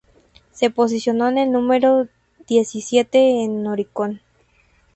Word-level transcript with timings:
Se 0.51 0.71
posicionó 0.71 1.29
en 1.29 1.37
el 1.37 1.51
número 1.51 2.07
diecisiete 2.47 3.43
en 3.43 3.67
Oricon. 3.67 4.19